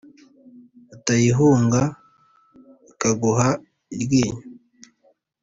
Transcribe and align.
utayihunga 0.95 1.81
ikaguha 2.91 3.49
iryinyo. 4.01 4.43